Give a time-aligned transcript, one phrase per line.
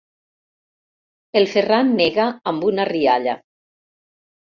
[1.41, 3.37] El Ferran nega amb una rialla.